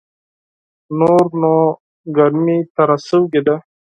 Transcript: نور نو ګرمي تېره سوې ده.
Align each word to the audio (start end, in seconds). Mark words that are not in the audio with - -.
نور 0.99 1.25
نو 1.41 1.55
ګرمي 2.15 2.57
تېره 2.75 2.97
سوې 3.07 3.41
ده. 3.45 3.55